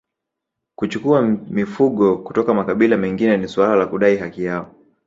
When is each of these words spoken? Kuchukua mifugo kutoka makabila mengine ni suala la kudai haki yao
Kuchukua 0.75 1.21
mifugo 1.49 2.17
kutoka 2.17 2.53
makabila 2.53 2.97
mengine 2.97 3.37
ni 3.37 3.47
suala 3.47 3.75
la 3.75 3.87
kudai 3.87 4.17
haki 4.17 4.43
yao 4.43 4.75